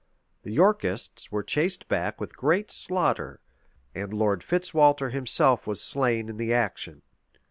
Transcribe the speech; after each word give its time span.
The 0.41 0.49
Yorkists 0.51 1.31
were 1.31 1.43
chased 1.43 1.87
back 1.87 2.19
with 2.19 2.35
great 2.35 2.71
slaughter; 2.71 3.39
and 3.93 4.11
Lord 4.11 4.43
Fitzwalter 4.43 5.11
himself 5.11 5.67
was 5.67 5.79
slain 5.79 6.27
in 6.27 6.37
the 6.37 6.51
action. 6.55 7.03